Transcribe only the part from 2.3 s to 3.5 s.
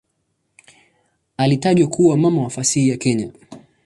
wa fasihi ya Kenya".